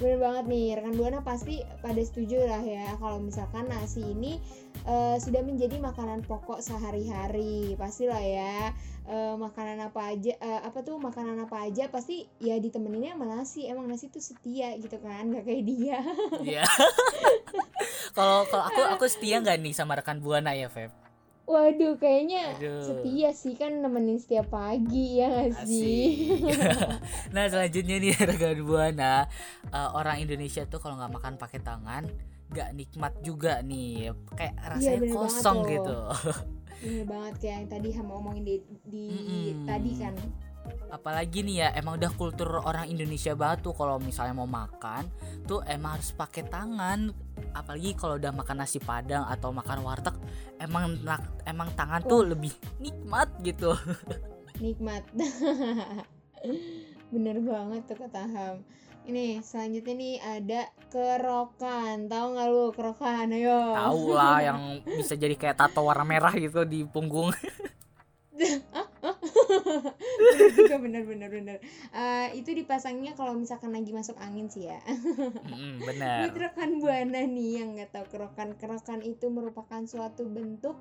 Bener 0.00 0.18
banget 0.18 0.44
nih. 0.48 0.66
Rekan 0.80 0.94
buana 0.96 1.18
pasti 1.22 1.62
pada 1.82 2.02
setuju 2.02 2.38
lah 2.46 2.62
ya. 2.64 2.98
Kalau 2.98 3.18
misalkan 3.22 3.68
nasi 3.70 4.02
ini 4.02 4.42
eh, 4.86 5.16
sudah 5.18 5.42
menjadi 5.42 5.76
makanan 5.76 6.24
pokok 6.24 6.62
sehari-hari 6.62 7.74
pastilah 7.76 8.22
ya 8.22 8.72
Eh, 9.10 9.34
makanan 9.34 9.90
apa 9.90 10.14
aja 10.14 10.38
eh, 10.38 10.60
apa 10.62 10.86
tuh 10.86 10.94
makanan 11.02 11.34
apa 11.42 11.66
aja 11.66 11.90
pasti 11.90 12.30
ya 12.38 12.62
ditemeninnya 12.62 13.18
sama 13.18 13.26
nasi 13.26 13.66
emang 13.66 13.90
nasi 13.90 14.06
tuh 14.06 14.22
setia 14.22 14.70
gitu 14.78 15.02
kan 15.02 15.26
gak 15.34 15.50
kayak 15.50 15.66
dia 15.66 15.98
Iya. 16.54 16.62
Kalau 18.16 18.46
kalau 18.46 18.64
aku 18.70 18.82
aku 18.94 19.04
setia 19.10 19.42
nggak 19.42 19.58
nih 19.66 19.74
sama 19.74 19.98
rekan 19.98 20.22
buana 20.22 20.54
ya 20.54 20.70
Feb? 20.70 20.94
waduh 21.42 21.98
kayaknya 21.98 22.54
Aduh. 22.54 22.86
setia 22.86 23.34
sih 23.34 23.58
kan 23.58 23.82
nemenin 23.82 24.22
setiap 24.22 24.46
pagi 24.54 25.18
ya 25.18 25.50
gak 25.50 25.66
sih 25.66 26.30
nah 27.34 27.50
selanjutnya 27.50 27.98
nih 27.98 28.14
rekan 28.14 28.62
buana 28.62 29.26
eh, 29.74 29.90
orang 29.90 30.22
Indonesia 30.22 30.62
tuh 30.70 30.78
kalau 30.78 30.94
nggak 30.94 31.10
makan 31.18 31.34
pakai 31.34 31.58
tangan 31.58 32.06
nggak 32.50 32.68
nikmat 32.74 33.14
juga 33.22 33.62
nih. 33.62 34.10
Kayak 34.34 34.54
rasanya 34.58 35.00
banget 35.06 35.14
kosong 35.14 35.58
gitu. 35.70 35.96
bener 36.80 37.04
banget 37.04 37.34
kayak 37.44 37.54
yang 37.60 37.68
tadi 37.68 37.88
hama 37.92 38.10
ngomongin 38.16 38.44
di, 38.44 38.56
di 38.88 39.06
Mm-mm. 39.12 39.68
tadi 39.68 39.90
kan. 40.00 40.14
Apalagi 40.90 41.44
nih 41.44 41.56
ya 41.66 41.68
emang 41.76 42.00
udah 42.00 42.12
kultur 42.16 42.50
orang 42.60 42.88
Indonesia 42.88 43.36
banget 43.36 43.68
tuh 43.68 43.74
kalau 43.76 44.00
misalnya 44.00 44.34
mau 44.34 44.48
makan 44.48 45.06
tuh 45.44 45.60
emang 45.68 46.00
harus 46.00 46.10
pakai 46.16 46.48
tangan. 46.48 47.12
Apalagi 47.52 47.94
kalau 47.94 48.16
udah 48.16 48.32
makan 48.32 48.56
nasi 48.64 48.80
padang 48.80 49.28
atau 49.28 49.52
makan 49.52 49.84
warteg 49.84 50.16
emang 50.56 50.96
emang 51.44 51.68
tangan 51.76 52.02
tuh 52.04 52.32
lebih 52.32 52.52
nikmat 52.80 53.28
gitu. 53.44 53.76
Nikmat. 54.64 55.04
Bener 57.12 57.36
banget 57.40 57.82
tuh 57.88 57.96
kata 57.96 58.22
Ham 58.24 58.56
ini 59.10 59.42
selanjutnya 59.42 59.94
nih 59.98 60.14
ada 60.22 60.60
kerokan. 60.88 62.06
Tahu 62.06 62.26
nggak 62.38 62.48
lu 62.48 62.64
kerokan? 62.70 63.34
Ayo. 63.34 63.74
Tahu 63.74 64.14
lah 64.14 64.38
yang 64.38 64.60
bisa 64.86 65.18
jadi 65.18 65.34
kayak 65.34 65.58
tato 65.58 65.82
warna 65.82 66.06
merah 66.06 66.30
gitu 66.38 66.62
di 66.62 66.86
punggung. 66.86 67.34
Bener 70.20 70.50
juga 70.54 70.76
bener 70.78 71.02
bener 71.04 71.28
bener. 71.28 71.56
Eh, 71.92 72.38
itu 72.40 72.52
dipasangnya 72.52 73.16
kalau 73.16 73.34
misalkan 73.34 73.72
lagi 73.72 73.90
masuk 73.90 74.16
angin 74.20 74.46
sih 74.48 74.68
ya. 74.68 74.80
Mm, 75.48 75.80
bener. 75.88 76.28
Buat 76.28 76.36
rekan 76.38 76.70
buana 76.78 77.20
nih 77.24 77.50
yang 77.60 77.76
nggak 77.76 77.90
tahu 77.92 78.06
kerokan. 78.14 78.54
Kerokan 78.56 79.00
itu 79.02 79.26
merupakan 79.32 79.82
suatu 79.84 80.28
bentuk 80.28 80.76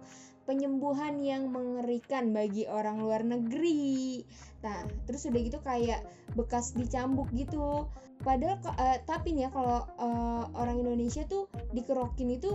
penyembuhan 0.49 1.21
yang 1.21 1.53
mengerikan 1.53 2.33
bagi 2.33 2.65
orang 2.65 2.97
luar 2.97 3.21
negeri. 3.21 4.25
Nah, 4.65 4.81
terus 5.05 5.29
udah 5.29 5.41
gitu 5.45 5.61
kayak 5.61 6.01
bekas 6.33 6.73
dicambuk 6.73 7.29
gitu. 7.37 7.85
Padahal 8.25 8.57
eh, 8.81 8.97
tapi 9.05 9.37
nih 9.37 9.45
ya 9.45 9.49
kalau 9.53 9.85
eh, 10.01 10.43
orang 10.57 10.81
Indonesia 10.81 11.21
tuh 11.29 11.45
dikerokin 11.69 12.33
itu 12.33 12.49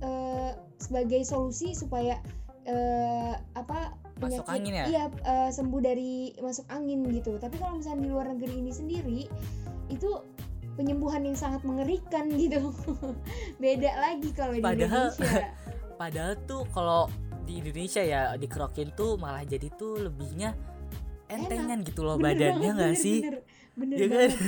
eh, 0.00 0.56
sebagai 0.80 1.20
solusi 1.28 1.76
supaya 1.76 2.16
eh, 2.64 3.36
apa 3.52 3.92
Masuk 4.16 4.48
angin 4.48 4.72
ya? 4.72 4.84
Iya, 4.88 5.04
eh, 5.28 5.50
sembuh 5.52 5.80
dari 5.84 6.32
masuk 6.40 6.64
angin 6.72 7.04
gitu. 7.12 7.36
Tapi 7.36 7.60
kalau 7.60 7.76
misalnya 7.76 8.00
di 8.00 8.08
luar 8.08 8.32
negeri 8.32 8.64
ini 8.64 8.72
sendiri 8.72 9.20
itu 9.92 10.08
penyembuhan 10.80 11.20
yang 11.20 11.36
sangat 11.36 11.60
mengerikan 11.68 12.32
gitu. 12.32 12.72
Beda 13.62 13.92
lagi 14.00 14.32
kalau 14.32 14.56
di 14.56 14.64
Padahal- 14.64 15.12
Indonesia. 15.12 15.52
padahal 16.00 16.36
tuh 16.44 16.68
kalau 16.76 17.08
di 17.46 17.62
Indonesia 17.62 18.02
ya 18.02 18.34
dikerokin 18.34 18.92
tuh 18.98 19.14
malah 19.16 19.46
jadi 19.46 19.70
tuh 19.70 20.10
lebihnya 20.10 20.52
entengan 21.30 21.80
gitu 21.86 22.02
loh 22.02 22.18
Bener 22.18 22.34
badannya 22.34 22.70
nggak 22.74 22.94
sih? 22.98 23.18
Bener, 23.22 23.40
bener 23.78 23.96
Iya 23.96 24.06
kan? 24.10 24.30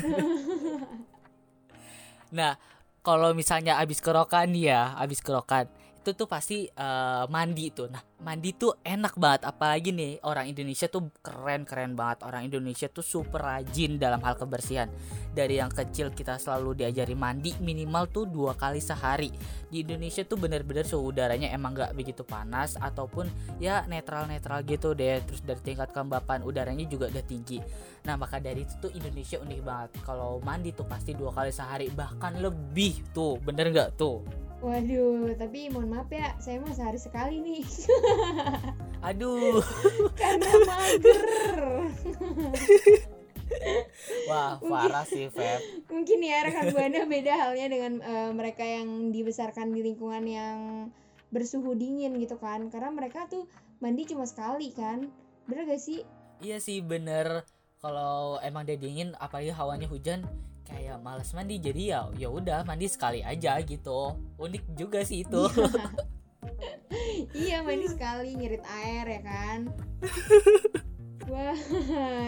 Nah, 2.29 2.61
kalau 3.01 3.33
misalnya 3.33 3.81
abis 3.81 4.05
kerokan 4.05 4.53
ya, 4.53 4.93
abis 5.01 5.25
kerokan 5.25 5.65
itu 6.09 6.25
tuh 6.25 6.25
pasti 6.25 6.65
eh, 6.65 7.25
mandi 7.29 7.69
tuh. 7.69 7.93
Nah, 7.93 8.01
mandi 8.25 8.57
tuh 8.57 8.81
enak 8.81 9.21
banget. 9.21 9.45
Apalagi 9.45 9.93
nih 9.93 10.25
orang 10.25 10.49
Indonesia 10.49 10.89
tuh 10.89 11.13
keren 11.21 11.69
keren 11.69 11.93
banget. 11.93 12.25
Orang 12.25 12.49
Indonesia 12.49 12.89
tuh 12.89 13.05
super 13.05 13.45
rajin 13.45 14.01
dalam 14.01 14.25
hal 14.25 14.41
kebersihan. 14.41 14.89
Dari 15.37 15.61
yang 15.61 15.69
kecil 15.69 16.17
kita 16.17 16.41
selalu 16.41 16.81
diajari 16.81 17.13
mandi 17.13 17.53
minimal 17.61 18.09
tuh 18.09 18.25
dua 18.25 18.57
kali 18.57 18.81
sehari. 18.81 19.29
Di 19.69 19.85
Indonesia 19.85 20.25
tuh 20.25 20.41
bener-bener 20.41 20.89
suhu 20.89 21.13
udaranya 21.13 21.53
emang 21.53 21.77
nggak 21.77 21.93
begitu 21.93 22.25
panas 22.25 22.81
ataupun 22.81 23.29
ya 23.61 23.85
netral-netral 23.85 24.65
gitu 24.65 24.97
deh. 24.97 25.21
Terus 25.29 25.45
dari 25.45 25.61
tingkat 25.61 25.93
kelembapan 25.93 26.41
udaranya 26.41 26.89
juga 26.89 27.13
udah 27.13 27.25
tinggi. 27.29 27.61
Nah 28.09 28.17
maka 28.17 28.41
dari 28.41 28.65
itu 28.65 28.73
tuh 28.81 28.89
Indonesia 28.97 29.37
unik 29.43 29.61
banget 29.61 29.91
Kalau 30.07 30.41
mandi 30.41 30.71
tuh 30.73 30.87
pasti 30.87 31.13
dua 31.13 31.35
kali 31.35 31.51
sehari 31.51 31.91
Bahkan 31.91 32.41
lebih 32.41 33.11
tuh 33.11 33.37
Bener 33.43 33.69
nggak 33.75 33.99
tuh 33.99 34.48
Waduh, 34.59 35.39
tapi 35.39 35.71
mohon 35.71 35.95
maaf 35.95 36.11
ya, 36.11 36.35
saya 36.43 36.59
mah 36.59 36.75
sehari 36.75 36.99
sekali 36.99 37.39
nih 37.39 37.63
Aduh 39.09 39.63
karena 40.19 40.51
mager. 40.67 41.59
Wah 44.29 44.61
parah 44.61 45.07
sih 45.09 45.33
Feb 45.33 45.89
Mungkin 45.89 46.19
ya 46.21 46.45
rekan 46.45 46.75
buana 46.75 47.07
beda 47.09 47.33
halnya 47.39 47.67
dengan 47.71 47.93
eh, 48.03 48.31
mereka 48.35 48.67
yang 48.67 49.15
dibesarkan 49.15 49.73
di 49.73 49.81
lingkungan 49.87 50.25
yang 50.27 50.59
bersuhu 51.31 51.79
dingin 51.79 52.19
gitu 52.19 52.37
kan. 52.37 52.67
Karena 52.69 52.91
mereka 52.91 53.31
tuh 53.31 53.47
mandi 53.79 54.11
cuma 54.11 54.27
sekali 54.27 54.75
kan. 54.75 55.07
Bener 55.47 55.65
gak 55.65 55.81
sih? 55.81 56.05
Iya 56.45 56.61
sih 56.61 56.85
bener 56.85 57.43
Kalau 57.83 58.39
emang 58.47 58.63
dia 58.63 58.79
dingin 58.79 59.11
Apalagi 59.19 59.51
hawanya 59.51 59.91
hujan 59.91 60.23
Kayak 60.69 61.01
males 61.01 61.33
mandi 61.33 61.57
Jadi 61.57 61.83
ya 61.89 62.13
ya 62.15 62.29
udah 62.29 62.63
mandi 62.69 62.87
sekali 62.87 63.25
aja 63.25 63.57
gitu 63.65 64.15
Unik 64.37 64.65
juga 64.77 65.01
sih 65.03 65.25
itu 65.25 65.43
iya 67.33 67.61
mandi 67.67 67.89
sekali 67.89 68.37
nyerit 68.37 68.65
air 68.69 69.05
ya 69.09 69.21
kan 69.25 69.61
Wah, 71.29 71.61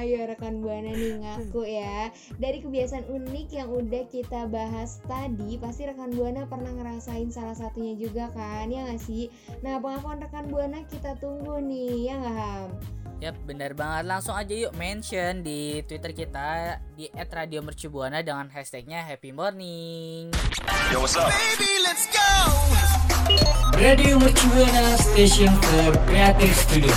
ya 0.05 0.29
rekan 0.29 0.61
buana 0.61 0.93
nih 0.93 1.25
ngaku 1.25 1.65
ya. 1.65 2.13
Dari 2.37 2.61
kebiasaan 2.61 3.09
unik 3.09 3.49
yang 3.49 3.73
udah 3.73 4.05
kita 4.13 4.45
bahas 4.53 5.01
tadi, 5.09 5.57
pasti 5.57 5.89
rekan 5.89 6.13
buana 6.13 6.45
pernah 6.45 6.69
ngerasain 6.69 7.33
salah 7.33 7.57
satunya 7.57 7.97
juga 7.97 8.29
kan, 8.37 8.69
ya 8.69 8.85
nggak 8.85 9.01
sih? 9.01 9.33
Nah, 9.65 9.81
pengakuan 9.81 10.21
rekan 10.21 10.53
buana 10.53 10.85
kita 10.85 11.17
tunggu 11.17 11.65
nih, 11.65 12.13
ya 12.13 12.15
nggak 12.21 12.37
Ham? 12.37 12.69
Yap, 13.21 13.37
benar 13.45 13.77
banget. 13.77 14.09
Langsung 14.09 14.33
aja 14.33 14.49
yuk 14.49 14.73
mention 14.81 15.45
di 15.45 15.85
Twitter 15.85 16.17
kita 16.17 16.81
di 16.97 17.05
@radiomercubuana 17.13 18.25
dengan 18.25 18.49
hashtagnya 18.49 19.05
Happy 19.05 19.29
Morning. 19.29 20.33
Yo, 20.89 21.05
what's 21.05 21.21
up? 21.21 21.29
Baby, 21.29 21.85
let's 21.85 22.09
go. 22.09 22.33
Radio 23.77 24.17
Mercubuana 24.17 24.97
Station 24.97 25.53
for 25.69 25.93
Creative 26.09 26.57
Studio. 26.65 26.97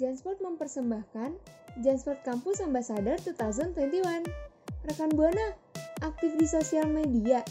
Jansport 0.00 0.40
mempersembahkan 0.40 1.36
Jansport 1.84 2.24
Campus 2.24 2.64
Ambassador 2.64 3.20
2021. 3.20 4.24
Rekan 4.88 5.12
Buana, 5.12 5.52
aktif 6.00 6.32
di 6.40 6.48
sosial 6.48 6.88
media. 6.88 7.44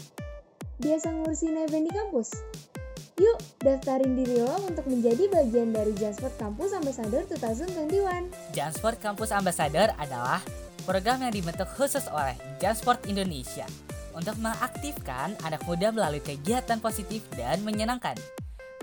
Biasa 0.82 1.14
ngurusin 1.14 1.54
event 1.62 1.86
di 1.86 1.94
kampus. 1.94 2.34
Yuk, 3.18 3.42
daftarin 3.66 4.14
diri 4.14 4.38
lo 4.38 4.54
untuk 4.62 4.86
menjadi 4.86 5.26
bagian 5.26 5.74
dari 5.74 5.90
Jansport 5.98 6.38
Campus 6.38 6.70
Ambassador 6.70 7.26
2021. 7.26 8.30
Jansport 8.54 8.94
Campus 9.02 9.34
Ambassador 9.34 9.90
adalah 9.98 10.38
program 10.86 11.26
yang 11.26 11.34
dibentuk 11.34 11.66
khusus 11.74 12.06
oleh 12.14 12.38
Jansport 12.62 13.02
Indonesia 13.10 13.66
untuk 14.14 14.38
mengaktifkan 14.38 15.34
anak 15.42 15.66
muda 15.66 15.90
melalui 15.90 16.22
kegiatan 16.22 16.78
positif 16.78 17.26
dan 17.34 17.58
menyenangkan. 17.66 18.14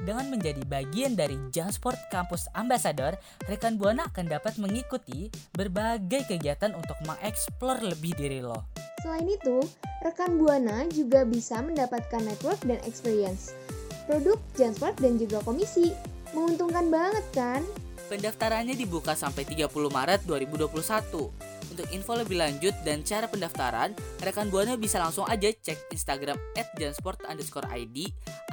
Dengan 0.03 0.27
menjadi 0.27 0.59
bagian 0.67 1.15
dari 1.15 1.39
Jansport 1.55 1.95
Campus 2.11 2.51
Ambassador, 2.51 3.15
rekan 3.47 3.79
Buana 3.79 4.11
akan 4.11 4.27
dapat 4.27 4.59
mengikuti 4.59 5.31
berbagai 5.55 6.27
kegiatan 6.27 6.75
untuk 6.75 6.99
mengeksplor 7.07 7.79
lebih 7.79 8.11
diri 8.19 8.43
lo. 8.43 8.67
Selain 8.99 9.31
itu, 9.31 9.63
rekan 10.03 10.35
Buana 10.35 10.83
juga 10.91 11.23
bisa 11.23 11.63
mendapatkan 11.63 12.19
network 12.19 12.59
dan 12.67 12.83
experience. 12.83 13.55
Produk, 14.05 14.37
Jansport, 14.53 15.01
dan 15.01 15.17
juga 15.17 15.41
komisi. 15.41 15.89
Menguntungkan 16.33 16.89
banget 16.93 17.25
kan? 17.33 17.65
Pendaftarannya 18.05 18.77
dibuka 18.77 19.17
sampai 19.17 19.49
30 19.49 19.65
Maret 19.89 20.29
2021. 20.29 21.33
Untuk 21.75 21.91
info 21.91 22.15
lebih 22.15 22.37
lanjut 22.37 22.71
dan 22.85 23.01
cara 23.01 23.25
pendaftaran, 23.27 23.97
rekan 24.21 24.53
Buana 24.53 24.77
bisa 24.77 25.01
langsung 25.01 25.25
aja 25.27 25.49
cek 25.49 25.89
Instagram 25.91 26.37
@jansport_id 26.77 27.97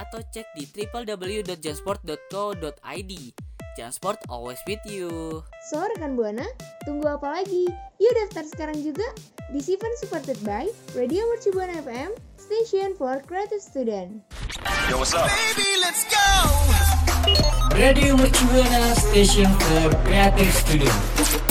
atau 0.01 0.21
cek 0.25 0.47
di 0.57 0.65
www.jansport.co.id. 0.73 3.13
Jansport 3.79 4.21
always 4.29 4.61
with 4.69 4.83
you. 4.85 5.41
So, 5.73 5.81
rekan 5.81 6.15
Buana, 6.19 6.45
tunggu 6.85 7.09
apa 7.09 7.41
lagi? 7.41 7.65
Yuk 7.97 8.13
daftar 8.13 8.45
sekarang 8.45 8.79
juga. 8.85 9.07
This 9.53 9.69
event 9.69 9.97
supported 10.01 10.37
by 10.45 10.69
Radio 10.93 11.25
Mercu 11.33 11.53
Buana 11.53 11.81
FM, 11.81 12.13
Station 12.37 12.93
for 12.97 13.21
Creative 13.25 13.61
Student. 13.61 14.25
Yo, 14.89 15.01
what's 15.01 15.17
up? 15.17 15.29
Baby, 15.29 15.81
let's 15.81 16.05
go. 16.09 16.27
Radio 17.73 18.17
Mercubuana 18.17 18.93
Station 18.97 19.49
for 19.57 19.89
Creative 20.05 20.53
Studio. 20.53 21.42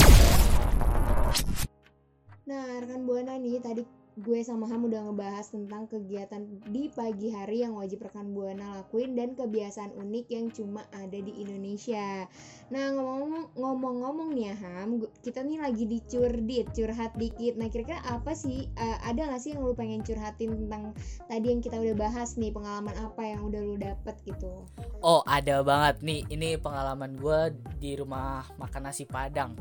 Gue 4.22 4.38
sama 4.46 4.70
Ham 4.70 4.86
udah 4.86 5.10
ngebahas 5.10 5.50
tentang 5.50 5.90
kegiatan 5.90 6.46
di 6.70 6.86
pagi 6.94 7.34
hari 7.34 7.66
yang 7.66 7.74
wajib 7.74 8.06
rekan 8.06 8.30
Buana 8.30 8.78
lakuin 8.78 9.18
dan 9.18 9.34
kebiasaan 9.34 9.98
unik 9.98 10.26
yang 10.30 10.46
cuma 10.54 10.86
ada 10.94 11.18
di 11.18 11.42
Indonesia. 11.42 12.30
Nah, 12.70 12.94
ngomong-ngomong 12.94 13.58
ngomong-ngomong 13.58 14.28
nih 14.38 14.54
ya 14.54 14.56
Ham, 14.62 15.02
kita 15.26 15.42
nih 15.42 15.58
lagi 15.58 15.84
dicurdit, 15.90 16.70
curhat 16.70 17.18
dikit. 17.18 17.58
Nah, 17.58 17.66
kira-kira 17.66 17.98
apa 18.06 18.32
sih, 18.32 18.70
eh, 18.78 18.98
ada 19.02 19.26
gak 19.26 19.42
sih 19.42 19.58
yang 19.58 19.66
lu 19.66 19.74
pengen 19.74 20.06
curhatin 20.06 20.54
tentang 20.54 20.94
tadi 21.26 21.46
yang 21.50 21.60
kita 21.60 21.82
udah 21.82 21.96
bahas 21.98 22.38
nih, 22.38 22.54
pengalaman 22.54 22.94
apa 23.02 23.22
yang 23.26 23.42
udah 23.42 23.60
lu 23.60 23.74
dapet 23.74 24.14
gitu? 24.22 24.62
Oh, 25.02 25.26
ada 25.26 25.66
banget 25.66 25.98
nih. 26.06 26.22
Ini 26.30 26.62
pengalaman 26.62 27.18
gue 27.18 27.58
di 27.82 27.98
rumah 27.98 28.46
makan 28.54 28.86
nasi 28.86 29.02
Padang. 29.02 29.58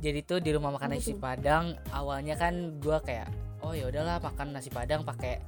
Jadi 0.00 0.24
tuh 0.24 0.40
di 0.40 0.50
rumah 0.50 0.72
makan 0.72 0.96
nasi? 0.96 1.12
Padang 1.12 1.76
awalnya 1.92 2.34
kan 2.34 2.80
gue 2.80 2.98
kayak 3.04 3.49
oh 3.62 3.72
ya 3.72 3.88
udahlah 3.88 4.18
makan 4.18 4.52
nasi 4.52 4.68
Padang 4.68 5.04
pakai 5.04 5.40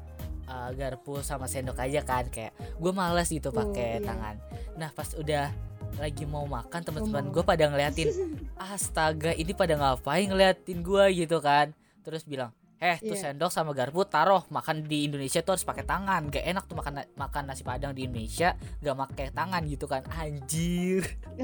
uh, 0.47 0.71
garpu 0.73 1.21
sama 1.21 1.49
sendok 1.49 1.81
aja 1.81 2.01
kan. 2.03 2.29
Kayak 2.29 2.53
gue 2.77 2.93
males 2.93 3.29
gitu 3.29 3.49
Oh, 3.51 3.57
pakai 3.57 4.01
iya. 4.01 4.05
tangan. 4.05 4.37
Nah 4.77 4.91
pas 4.93 5.09
udah 5.17 5.49
lagi 6.01 6.25
mau 6.25 6.49
makan 6.49 6.81
teman-teman 6.81 7.29
gue 7.29 7.45
pada 7.45 7.69
ngeliatin 7.69 8.09
astaga 8.73 9.37
ini 9.37 9.53
pada 9.53 9.77
ngapain 9.77 10.25
ngeliatin 10.25 10.81
gue 10.81 11.05
gitu 11.25 11.39
kan. 11.41 11.73
Terus 12.03 12.25
bilang 12.25 12.53
eh 12.83 12.99
tuh 12.99 13.15
Iya. 13.15 13.31
sendok 13.31 13.55
sama 13.55 13.71
garpu 13.79 14.03
taruh 14.03 14.43
makan 14.51 14.83
di 14.83 15.07
Indonesia 15.07 15.39
tuh 15.39 15.55
harus 15.55 15.63
pakai 15.63 15.87
tangan. 15.87 16.27
Gak 16.35 16.43
enak 16.43 16.65
tuh 16.67 16.75
makan 16.75 17.07
makan 17.15 17.43
nasi 17.47 17.63
padang 17.63 17.95
di 17.95 18.11
Indonesia 18.11 18.59
gak 18.83 18.97
pakai 19.07 19.31
tangan. 19.31 19.63
Gitu 19.71 19.87
kan. 19.87 20.03
Anjir. 20.11 21.07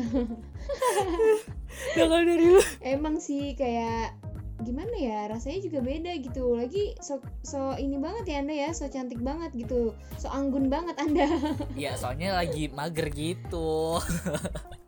Dari 1.94 2.34
lu. 2.42 2.58
Emang 2.82 3.22
sih 3.22 3.54
kayak 3.54 4.18
gimana 4.64 4.94
ya 4.98 5.30
rasanya 5.30 5.60
juga 5.62 5.78
beda 5.84 6.12
gitu. 6.18 6.58
Lagi 6.58 6.98
so 6.98 7.22
so 7.46 7.74
ini 7.78 7.98
banget 7.98 8.24
ya 8.26 8.36
anda 8.42 8.54
ya 8.54 8.70
so 8.74 8.90
cantik 8.90 9.22
banget 9.22 9.54
gitu. 9.54 9.94
So 10.18 10.30
anggun 10.30 10.66
banget 10.72 10.98
anda. 10.98 11.26
Ya 11.78 11.94
soalnya 11.94 12.34
lagi 12.34 12.72
mager 12.74 13.06
gitu. 13.14 14.02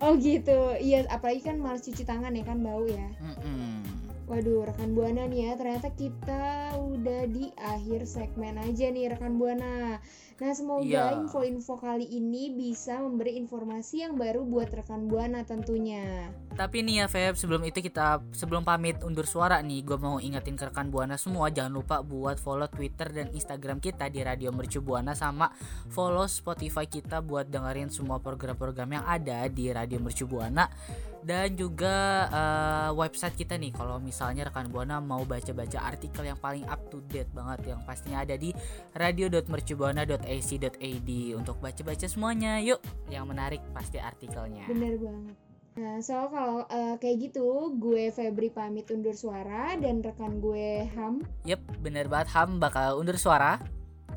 Oh 0.01 0.13
gitu 0.17 0.75
iya 0.81 1.07
apalagi 1.07 1.45
kan 1.45 1.61
malas 1.61 1.85
cuci 1.87 2.03
tangan 2.03 2.35
ya 2.35 2.43
kan 2.43 2.59
bau 2.65 2.83
ya. 2.89 3.09
Mm-mm. 3.21 4.00
Waduh 4.31 4.63
rekan 4.63 4.95
buana 4.95 5.27
nih 5.27 5.51
ya 5.51 5.53
ternyata 5.59 5.91
kita 5.91 6.79
udah 6.79 7.27
di 7.27 7.51
akhir 7.59 8.07
segmen 8.07 8.63
aja 8.63 8.87
nih 8.87 9.11
rekan 9.11 9.35
buana. 9.43 9.99
Nah 10.41 10.57
semoga 10.57 10.87
Iya. 10.87 11.21
info-info 11.21 11.77
kali 11.77 12.07
ini 12.07 12.55
bisa 12.55 12.97
memberi 13.03 13.37
informasi 13.37 14.07
yang 14.07 14.17
baru 14.17 14.47
buat 14.47 14.73
rekan 14.73 15.11
buana 15.11 15.45
tentunya. 15.45 16.31
Tapi 16.57 16.81
nih 16.81 17.05
ya 17.05 17.07
Feb, 17.11 17.37
sebelum 17.37 17.61
itu 17.67 17.83
kita 17.85 18.25
sebelum 18.33 18.65
pamit 18.65 19.03
undur 19.05 19.27
suara 19.29 19.61
nih, 19.61 19.85
gue 19.85 19.99
mau 20.01 20.17
ingetin 20.23 20.57
ke 20.57 20.71
rekan 20.71 20.89
Buana 20.89 21.21
semua 21.21 21.53
jangan 21.53 21.75
lupa 21.75 22.01
buat 22.01 22.39
follow 22.41 22.71
Twitter 22.71 23.11
dan 23.13 23.29
Instagram 23.35 23.83
kita 23.83 24.09
di 24.09 24.25
Radio 24.25 24.55
Mercu 24.55 24.81
Buana 24.81 25.13
sama 25.13 25.53
follow 25.93 26.25
Spotify 26.25 26.89
kita 26.89 27.21
buat 27.21 27.51
dengerin 27.51 27.93
semua 27.93 28.23
program-program 28.23 28.97
yang 28.97 29.05
ada 29.05 29.45
di 29.51 29.69
Radio 29.75 30.01
Mercu 30.01 30.25
Buana 30.25 30.71
dan 31.21 31.53
juga 31.57 32.29
eh, 32.33 32.91
website 32.97 33.37
kita 33.37 33.61
nih 33.61 33.77
kalau 33.77 34.01
misalnya 34.01 34.45
rekan 34.49 34.73
Buana 34.73 35.01
mau 35.01 35.25
baca-baca 35.29 35.81
artikel 35.85 36.25
yang 36.25 36.37
paling 36.41 36.65
up 36.69 36.81
to 36.89 37.01
date 37.13 37.29
banget 37.37 37.77
yang 37.77 37.85
pastinya 37.85 38.25
ada 38.25 38.37
di 38.41 38.55
radio.mercubuana.ac.id 38.97 41.11
untuk 41.37 41.61
baca-baca 41.61 42.09
semuanya. 42.09 42.57
Yuk, 42.61 42.81
yang 43.13 43.29
menarik 43.29 43.61
pasti 43.77 44.01
artikelnya. 44.01 44.65
Bener 44.69 44.97
banget. 44.97 45.37
Nah, 45.81 45.97
so 46.03 46.29
kalau 46.29 46.67
eh, 46.67 46.99
kayak 46.99 47.31
gitu, 47.31 47.71
gue 47.79 48.11
Febri 48.11 48.51
pamit 48.51 48.91
undur 48.91 49.15
suara 49.15 49.79
dan 49.79 50.03
rekan 50.03 50.43
gue 50.43 50.83
Ham. 50.99 51.23
Yep, 51.47 51.63
bener 51.81 52.11
banget 52.11 52.35
Ham 52.35 52.59
bakal 52.59 52.99
undur 52.99 53.15
suara. 53.17 53.63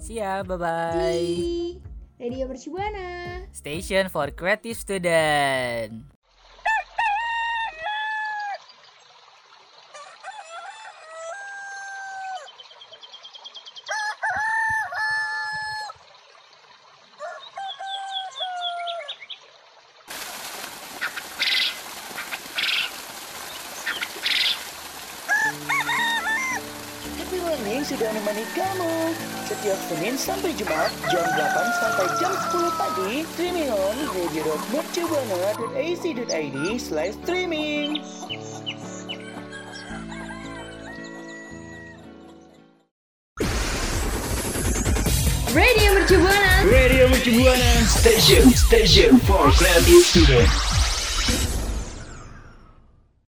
See 0.02 0.18
ya, 0.18 0.42
bye-bye. 0.44 1.00
di 1.00 1.78
Radio 2.18 2.50
Mercubuana. 2.50 3.46
Station 3.54 4.10
for 4.10 4.34
Creative 4.34 4.76
Student. 4.76 6.13
Sudah 27.94 28.10
menemani 28.10 28.42
kamu 28.58 29.14
Setiap 29.46 29.78
Senin 29.86 30.18
sampai 30.18 30.50
Jumat 30.58 30.90
Jam 31.14 31.30
8 31.30 31.46
sampai 31.78 32.10
jam 32.18 32.34
10 32.34 32.74
pagi 32.74 33.22
Streaming 33.38 33.70
on 33.70 33.94
radio.mercubuana.ac.id 34.18 36.58
Slash 36.82 37.14
streaming. 37.22 38.02
Radio 45.54 45.94
Mercubuana. 45.94 46.66
Radio 46.66 47.06
Mercubuana. 47.14 47.86
Station, 47.86 48.50
Station 48.58 49.22
for 49.22 49.54
Creative 49.54 50.02
Student. 50.02 50.73